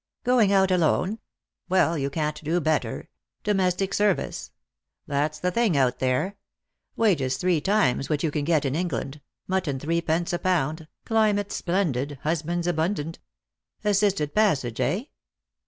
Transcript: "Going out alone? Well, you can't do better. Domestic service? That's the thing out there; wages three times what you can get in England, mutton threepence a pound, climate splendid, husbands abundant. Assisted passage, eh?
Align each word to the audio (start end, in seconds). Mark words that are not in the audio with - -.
"Going 0.23 0.51
out 0.51 0.71
alone? 0.71 1.19
Well, 1.69 1.95
you 1.95 2.09
can't 2.09 2.43
do 2.43 2.59
better. 2.59 3.07
Domestic 3.43 3.93
service? 3.93 4.49
That's 5.05 5.37
the 5.37 5.51
thing 5.51 5.77
out 5.77 5.99
there; 5.99 6.37
wages 6.95 7.37
three 7.37 7.61
times 7.61 8.09
what 8.09 8.23
you 8.23 8.31
can 8.31 8.43
get 8.43 8.65
in 8.65 8.73
England, 8.73 9.21
mutton 9.45 9.79
threepence 9.79 10.33
a 10.33 10.39
pound, 10.39 10.87
climate 11.05 11.51
splendid, 11.51 12.17
husbands 12.23 12.65
abundant. 12.65 13.19
Assisted 13.83 14.33
passage, 14.33 14.79
eh? 14.79 15.03